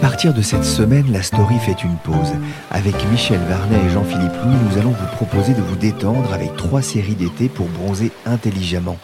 [0.00, 2.34] Partir de cette semaine, la story fait une pause.
[2.70, 6.82] Avec Michel Varnet et Jean-Philippe Louis, nous allons vous proposer de vous détendre avec trois
[6.82, 8.98] séries d'été pour bronzer intelligemment.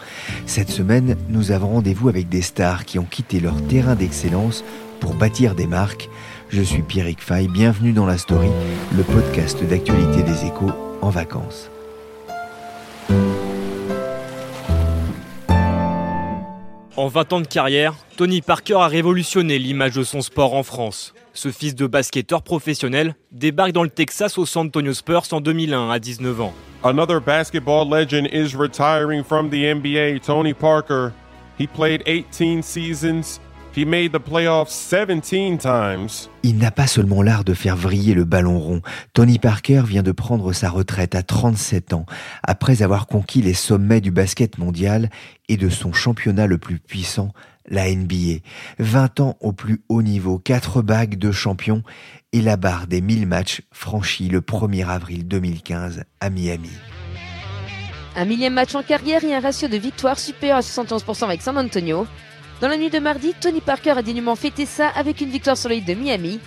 [0.47, 4.65] Cette semaine, nous avons rendez-vous avec des stars qui ont quitté leur terrain d'excellence
[5.01, 6.09] pour bâtir des marques.
[6.49, 8.49] Je suis Pierrick Fay, bienvenue dans la story,
[8.97, 11.71] le podcast d'actualité des échos en vacances.
[16.97, 21.15] En 20 ans de carrière, Tony Parker a révolutionné l'image de son sport en France.
[21.33, 25.91] Ce fils de basketteur professionnel débarque dans le Texas au San Antonio Spurs en 2001
[25.91, 26.55] à 19 ans.
[26.85, 31.11] Another basketball legend is retiring from the NBA, Tony Parker.
[31.59, 33.41] He played 18 seasons
[33.77, 36.29] He made the playoffs 17 times.
[36.45, 38.83] Il n'a pas seulement l'art de faire vriller le ballon rond.
[39.15, 42.07] Tony Parker vient de prendre sa retraite à 37 ans,
[42.45, 45.11] après avoir conquis les sommets du basket mondial
[45.49, 47.33] et de son championnat le plus puissant,
[47.69, 48.41] la NBA.
[48.79, 51.83] 20 ans au plus haut niveau, 4 bagues de champion
[52.33, 56.71] et la barre des 1000 matchs franchis le 1er avril 2015 à Miami.
[58.17, 61.59] Un millième match en carrière et un ratio de victoire supérieur à 71% avec San
[61.59, 62.07] Antonio.
[62.61, 65.69] Dans la nuit de mardi, Tony Parker a dignement fêté ça avec une victoire sur
[65.69, 66.39] l'île de Miami.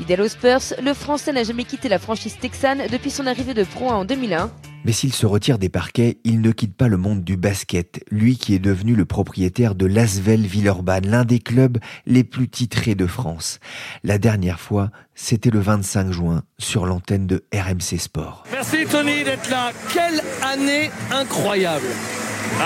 [0.00, 3.64] Fidèle aux Spurs, le Français n'a jamais quitté la franchise texane depuis son arrivée de
[3.64, 4.50] Pro en 2001.
[4.86, 8.38] Mais s'il se retire des parquets, il ne quitte pas le monde du basket, lui
[8.38, 13.06] qui est devenu le propriétaire de l'Asvel Villeurbanne, l'un des clubs les plus titrés de
[13.06, 13.60] France.
[14.02, 18.44] La dernière fois, c'était le 25 juin sur l'antenne de RMC Sport.
[18.52, 19.70] Merci Tony d'être là.
[19.92, 21.88] Quelle année incroyable.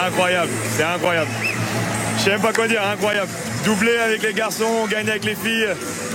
[0.06, 1.30] Incroyable, c'est incroyable.
[2.24, 3.28] Je sais même pas quoi dire, incroyable.
[3.66, 5.68] Doublé avec les garçons, gagné avec les filles.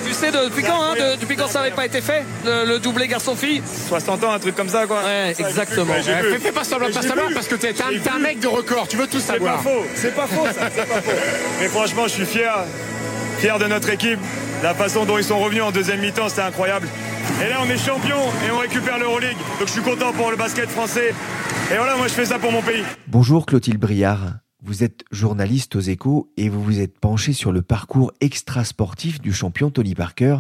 [0.08, 3.62] Tu sais depuis quand, hein, depuis quand ça n'avait pas été fait, le, doublé garçon-fille?
[3.90, 5.04] 60 ans, un truc comme ça, quoi.
[5.04, 5.94] Ouais, exactement.
[5.94, 9.06] fais, pas semblant pas savoir parce que t'es un, un, mec de record, tu veux
[9.06, 9.60] tout savoir.
[9.62, 11.18] C'est pas faux, c'est pas faux, ça, c'est pas faux.
[11.62, 12.56] Mais franchement, je suis fier,
[13.38, 14.20] fier de notre équipe.
[14.64, 16.88] La façon dont ils sont revenus en deuxième mi-temps, c'était incroyable.
[17.46, 18.18] Et là, on est champion
[18.48, 19.38] et on récupère l'Euroleague.
[19.60, 21.14] Donc je suis content pour le basket français.
[21.72, 22.84] Et voilà, moi je fais ça pour mon pays.
[23.06, 24.40] Bonjour Clotilde Briard.
[24.62, 29.32] Vous êtes journaliste aux échos et vous vous êtes penché sur le parcours extra-sportif du
[29.32, 30.40] champion Tony Parker.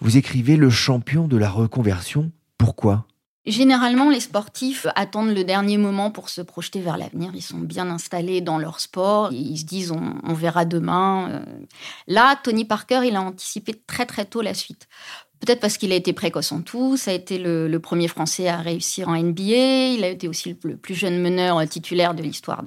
[0.00, 2.32] Vous écrivez le champion de la reconversion.
[2.56, 3.06] Pourquoi?
[3.44, 7.32] Généralement, les sportifs attendent le dernier moment pour se projeter vers l'avenir.
[7.34, 9.32] Ils sont bien installés dans leur sport.
[9.32, 11.28] Ils se disent on, verra demain.
[11.30, 11.44] Euh.
[12.06, 14.88] Là, Tony Parker, il a anticipé très très tôt la suite.
[15.44, 16.96] Peut-être parce qu'il a été précoce en tout.
[16.96, 19.88] Ça a été le, premier Français à réussir en NBA.
[19.96, 22.62] Il a été aussi le, plus jeune meneur euh, titulaire de l'histoire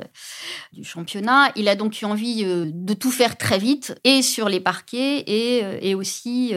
[0.74, 1.54] du championnat.
[1.56, 5.24] Il a donc eu envie euh, de tout faire très vite, et sur les parquets,
[5.26, 6.54] et, euh, aussi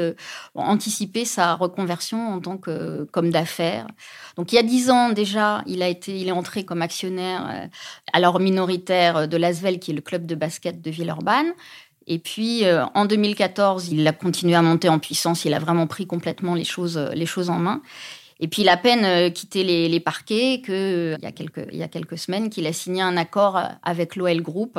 [0.57, 3.87] anticiper sa reconversion en tant que comme d'affaires.
[4.37, 7.69] Donc il y a dix ans déjà, il a été, il est entré comme actionnaire
[8.13, 11.53] alors minoritaire de l'Asvel, qui est le club de basket de Villeurbanne.
[12.11, 15.45] Et puis, euh, en 2014, il a continué à monter en puissance.
[15.45, 17.83] Il a vraiment pris complètement les choses, les choses en main.
[18.41, 21.69] Et puis, il a à peine euh, quitté les, parquets qu'il euh, y, a quelques,
[21.71, 24.79] il y a quelques semaines qu'il a signé un accord avec l'OL Group,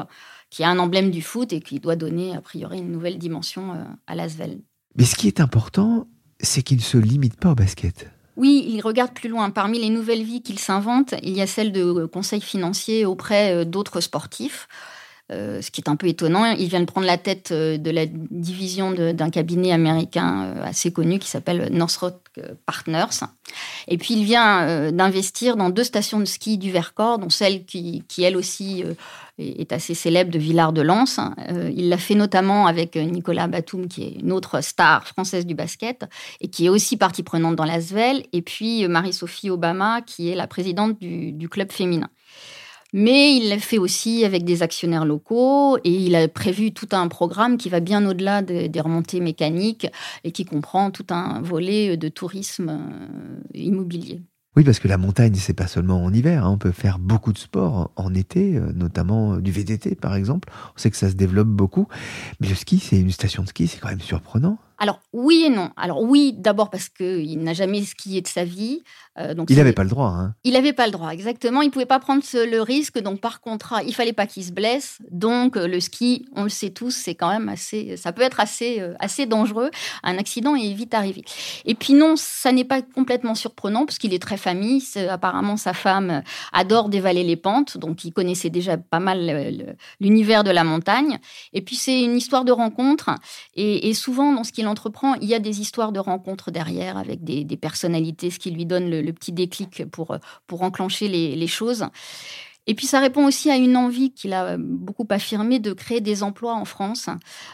[0.50, 3.75] qui est un emblème du foot et qui doit donner, a priori, une nouvelle dimension
[4.07, 4.62] à l'Asvel.
[4.95, 6.07] Mais ce qui est important,
[6.39, 8.09] c'est qu'il ne se limite pas au basket.
[8.38, 9.51] Oui, il regarde plus loin.
[9.51, 14.01] Parmi les nouvelles vies qu'il s'invente, il y a celle de conseils financiers auprès d'autres
[14.01, 14.68] sportifs.
[15.31, 16.43] Euh, ce qui est un peu étonnant.
[16.53, 20.91] Il vient de prendre la tête euh, de la division d'un cabinet américain euh, assez
[20.91, 22.15] connu qui s'appelle Northrop
[22.65, 23.27] Partners.
[23.87, 28.05] Et puis il vient d'investir dans deux stations de ski du Vercors, dont celle qui,
[28.19, 28.83] elle aussi
[29.37, 31.33] est assez célèbre de Villard-de-Lans.
[31.75, 36.05] il l'a fait notamment avec Nicolas Batum, qui est une autre star française du basket,
[36.39, 40.47] et qui est aussi partie prenante dans l'Asvel, et puis Marie-Sophie Obama, qui est la
[40.47, 42.09] présidente du club féminin.
[42.94, 47.07] Mais il l'a fait aussi avec des actionnaires locaux et il a prévu tout un
[47.07, 49.88] programme qui va bien au-delà des remontées mécaniques
[50.24, 54.21] et qui comprend tout un volet de tourisme euh, immobilier.
[54.56, 56.44] Oui, parce que la montagne, c'est pas seulement en hiver.
[56.44, 56.51] Hein.
[56.51, 60.50] On peut faire beaucoup de sport en été, euh, notamment du VTT par exemple.
[60.75, 61.88] On sait que ça se développe beaucoup.
[62.39, 64.57] Mais le ski, c'est une station de ski, c'est quand même surprenant.
[64.79, 65.71] Alors oui et non.
[65.75, 68.81] Alors oui, d'abord parce qu'il n'a jamais skié de sa vie.
[69.17, 70.07] Euh, donc il n'avait pas le droit.
[70.07, 70.33] Hein.
[70.45, 71.61] Il n'avait pas le droit, exactement.
[71.61, 72.99] Il ne pouvait pas prendre le risque.
[72.99, 74.99] Donc par contrat, il fallait pas qu'il se blesse.
[75.11, 78.39] Donc euh, le ski, on le sait tous, c'est quand même assez, ça peut être
[78.39, 79.69] assez, euh, assez dangereux.
[80.03, 81.25] Un accident est vite arrivé.
[81.65, 84.81] Et puis non, ça n'est pas complètement surprenant parce qu'il est très famille.
[85.09, 86.23] apparemment, sa femme
[86.53, 91.19] adore dévaler les pentes, donc il connaissait déjà pas mal l'univers de la montagne.
[91.51, 93.09] Et puis c'est une histoire de rencontre.
[93.55, 96.98] Et, et souvent dans ce qu'il entreprend, il y a des histoires de rencontres derrière
[96.98, 100.18] avec des, personnalités, ce qui lui donne le, petit déclic pour,
[100.48, 101.86] pour enclencher les, choses.
[102.69, 106.21] Et puis ça répond aussi à une envie qu'il a beaucoup affirmée de créer des
[106.21, 107.10] emplois en France,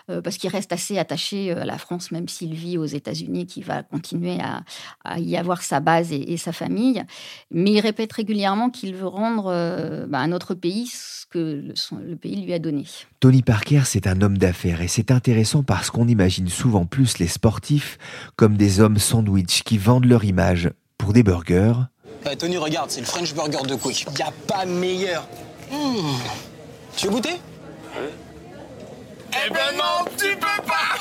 [0.09, 3.45] euh, parce qu'il reste assez attaché euh, à la France, même s'il vit aux États-Unis,
[3.45, 7.01] qui va continuer à, y avoir sa base et, sa famille.
[7.49, 11.63] Mais il répète régulièrement qu'il veut rendre euh, bah, à notre pays ce que
[12.05, 12.83] le pays lui a donné.
[13.21, 17.27] Tony Parker, c'est un homme d'affaires et c'est intéressant parce qu'on imagine souvent plus les
[17.27, 17.97] sportifs
[18.35, 21.85] comme des hommes sandwich qui vendent leur image pour des burgers.
[22.31, 24.07] Eh, Tony, regarde, c'est le French Burger de Quick.
[24.17, 25.27] Y a pas meilleur.
[25.71, 26.17] Hmm.
[26.97, 27.39] Tu veux goûter?
[29.31, 30.95] Eh ben non, tu peux pas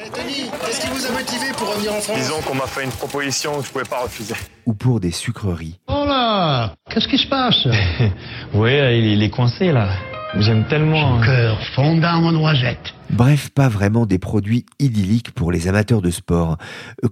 [0.00, 2.16] hey, Tony, qu'est-ce qui vous a motivé pour revenir en France?
[2.16, 4.34] Disons qu'on m'a fait une proposition que je pouvais pas refuser.
[4.66, 5.78] Ou pour des sucreries.
[5.86, 7.66] Oh là Qu'est-ce qui se passe?
[8.54, 8.72] Oui,
[9.12, 9.90] il est coincé là.
[10.38, 11.20] J'aime tellement.
[11.20, 12.94] Son cœur fondant en noisette.
[13.10, 16.56] Bref, pas vraiment des produits idylliques pour les amateurs de sport.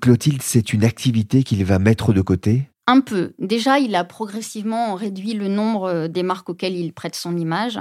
[0.01, 2.70] Clotilde, c'est une activité qu'il va mettre de côté?
[2.87, 3.35] Un peu.
[3.39, 7.79] Déjà, il a progressivement réduit le nombre euh, des marques auxquelles il prête son image.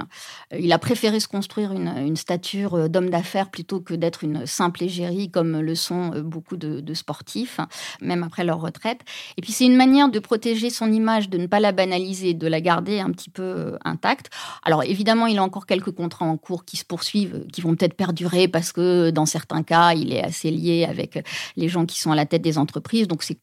[0.52, 4.46] Euh, il a préféré se construire une, stature euh, d'homme d'affaires plutôt que d'être une
[4.46, 7.60] simple égérie comme le sont beaucoup de, sportifs,
[8.00, 9.00] même après leur retraite.
[9.36, 12.46] Et puis, c'est une manière de protéger son image, de ne pas la banaliser, de
[12.46, 14.30] la garder un petit peu intacte.
[14.64, 17.94] Alors, évidemment, il a encore quelques contrats en cours qui se poursuivent, qui vont peut-être
[17.94, 21.24] perdurer parce que dans certains cas, il est assez lié avec
[21.56, 23.08] les gens qui sont à la tête des entreprises.
[23.08, 23.38] Donc, c'est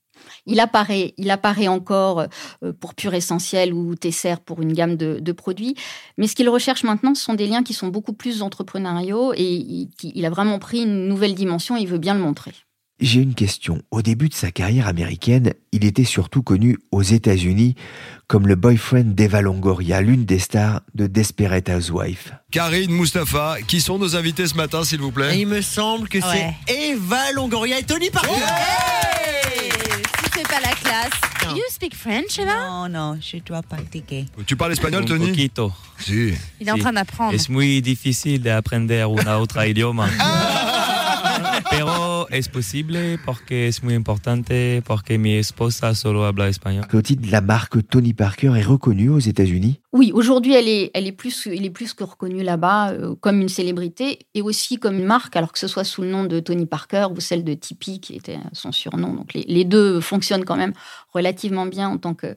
[0.45, 2.27] il apparaît, il apparaît encore
[2.63, 5.75] euh, pour Pure Essentiel ou Tesser pour une gamme de, produits.
[6.17, 9.87] Mais ce qu'il recherche maintenant, ce sont des liens qui sont beaucoup plus entrepreneuriaux et
[10.03, 12.53] il, a vraiment pris une nouvelle dimension et il veut bien le montrer.
[12.99, 13.83] J'ai une question.
[13.91, 17.75] Au début de sa carrière américaine, il était surtout connu aux États-Unis
[18.25, 22.33] comme le boyfriend d'Eva Longoria, l'une des stars de Desperate Housewives.
[22.51, 25.39] Karine, Mustapha, qui sont nos invités ce matin, s'il vous plaît?
[25.39, 28.31] Il me semble que c'est Eva Longoria et Tony Parker
[31.87, 34.25] speak French, Eva Non, non, je dois pratiquer.
[34.45, 35.27] Tu parles espagnol, Tony?
[35.27, 35.73] poquito.
[35.99, 36.33] Si.
[36.59, 37.33] Il est en train d'apprendre.
[37.33, 40.09] Es muy difícil de aprender una otra idioma.
[41.69, 43.19] Pero es posible?
[43.25, 44.81] Porque es muy importante?
[44.85, 46.87] Porque mi esposa solo habla español?
[46.87, 49.79] Clotilde, la marque Tony Parker est reconnue aux États-Unis?
[49.93, 53.49] Oui, aujourd'hui, elle est, elle est plus, est plus que reconnue là-bas euh, comme une
[53.49, 56.65] célébrité et aussi comme une marque, alors que ce soit sous le nom de Tony
[56.65, 59.13] Parker ou celle de Tipeee qui était son surnom.
[59.13, 60.73] Donc les, les deux fonctionnent quand même
[61.13, 62.35] relativement bien en tant que,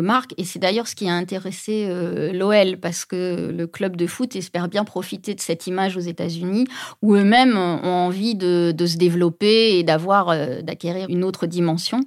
[0.00, 0.34] marque.
[0.38, 4.34] Et c'est d'ailleurs ce qui a intéressé euh, l'OL, parce que le club de foot
[4.36, 6.66] espère bien profiter de cette image aux États-Unis,
[7.02, 12.00] où eux-mêmes ont envie de, se développer et d'avoir, euh, d'acquérir une autre dimension.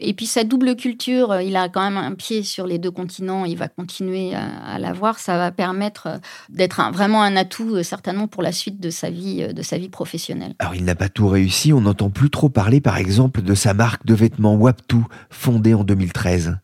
[0.00, 2.90] Et puis sa double culture, euh, il a quand même un pied sur les deux
[2.90, 5.18] continents, il va continuer à, l'avoir.
[5.18, 9.62] Ça va permettre d'être vraiment un atout, certainement, pour la suite de sa vie, de
[9.62, 10.54] sa vie professionnelle.
[10.58, 13.74] Alors il n'a pas tout réussi, on n'entend plus trop parler, par exemple, de sa
[13.74, 14.96] marque de vêtements Waptu,
[15.30, 16.56] fondée en 2013.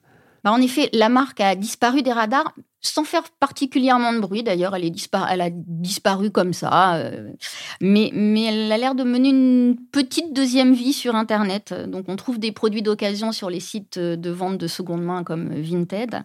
[0.45, 4.43] Bah, en effet, la marque a disparu des radars sans faire particulièrement de bruit.
[4.43, 6.97] D'ailleurs, elle, a disparu comme ça.
[6.97, 7.33] Euh,
[7.81, 11.75] mais, elle a l'air de mener une petite deuxième vie sur Internet.
[11.89, 15.53] Donc, on trouve des produits d'occasion sur les sites de vente de seconde main comme
[15.61, 16.23] Vinted.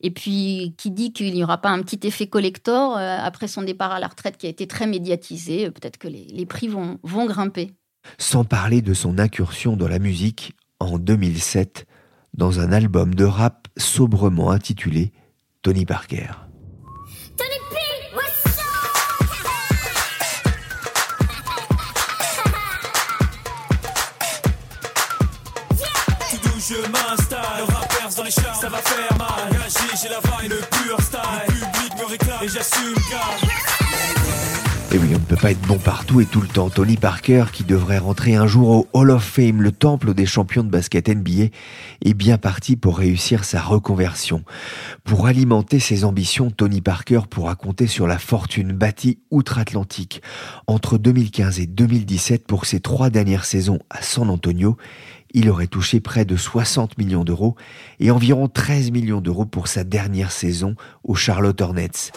[0.00, 3.62] Et puis, qui dit qu'il n'y aura pas un petit effet collector euh, après son
[3.62, 7.70] départ à la retraite qui a été très médiatisé, peut-être que les, prix vont grimper.
[8.18, 11.86] Sans parler de son incursion dans la musique en 2007
[12.34, 15.12] dans un album de rap sobrement intitulé
[15.62, 16.28] Tony Parker.
[17.36, 17.76] Tony P,
[18.16, 18.42] what's
[26.68, 29.28] je m'installe, le rappers dans les chars, ça va faire mal.
[29.50, 31.20] Engagé, j'ai la vibe, le pur style.
[31.46, 33.38] Le public me réclame et j'assume car.
[35.42, 36.70] Pas être bon partout et tout le temps.
[36.70, 40.62] Tony Parker, qui devrait rentrer un jour au Hall of Fame, le temple des champions
[40.62, 41.46] de basket NBA,
[42.04, 44.44] est bien parti pour réussir sa reconversion.
[45.02, 50.22] Pour alimenter ses ambitions, Tony Parker pourra compter sur la fortune bâtie outre-Atlantique.
[50.68, 54.76] Entre 2015 et 2017, pour ses trois dernières saisons à San Antonio,
[55.34, 57.56] il aurait touché près de 60 millions d'euros
[57.98, 62.12] et environ 13 millions d'euros pour sa dernière saison aux Charlotte Hornets.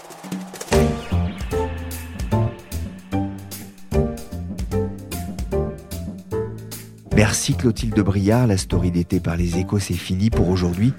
[7.16, 10.94] Merci Clotilde Briard, la story d'été par les échos c'est fini pour aujourd'hui.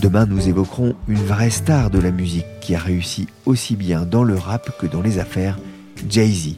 [0.00, 4.24] Demain nous évoquerons une vraie star de la musique qui a réussi aussi bien dans
[4.24, 5.58] le rap que dans les affaires,
[6.08, 6.56] Jay-Z.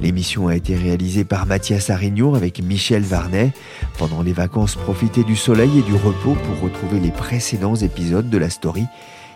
[0.00, 3.52] L'émission a été réalisée par Mathias Arignon avec Michel Varnet.
[3.98, 8.38] Pendant les vacances, profitez du soleil et du repos pour retrouver les précédents épisodes de
[8.38, 8.84] la story.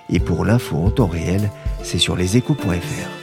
[0.09, 1.51] Et pour l'info en temps réel,
[1.83, 3.22] c'est sur leséchos.fr.